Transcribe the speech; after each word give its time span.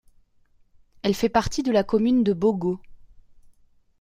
Elle 1.03 1.13
fait 1.13 1.29
partie 1.29 1.61
de 1.61 1.71
la 1.71 1.83
commune 1.83 2.23
de 2.23 2.33
Bogo. 2.33 2.81